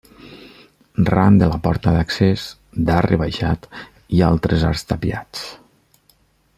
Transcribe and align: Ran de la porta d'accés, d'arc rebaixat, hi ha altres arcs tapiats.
Ran 1.09 1.35
de 1.41 1.49
la 1.51 1.59
porta 1.67 1.93
d'accés, 1.97 2.45
d'arc 2.87 3.11
rebaixat, 3.11 3.69
hi 4.15 4.23
ha 4.25 4.31
altres 4.37 4.65
arcs 4.71 4.87
tapiats. 4.95 5.45